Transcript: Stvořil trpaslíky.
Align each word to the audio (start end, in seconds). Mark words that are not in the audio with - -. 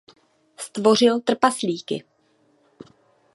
Stvořil 0.57 1.19
trpaslíky. 1.21 2.03